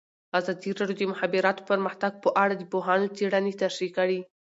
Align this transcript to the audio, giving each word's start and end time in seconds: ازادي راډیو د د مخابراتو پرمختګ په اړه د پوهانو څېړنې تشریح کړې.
ازادي 0.39 0.69
راډیو 0.79 0.95
د 1.03 1.07
د 1.07 1.11
مخابراتو 1.11 1.67
پرمختګ 1.71 2.11
په 2.23 2.29
اړه 2.43 2.53
د 2.57 2.63
پوهانو 2.71 3.13
څېړنې 3.17 3.57
تشریح 3.61 3.91
کړې. 3.97 4.19